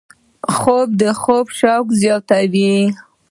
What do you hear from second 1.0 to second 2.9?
د خوب شوق زیاتوي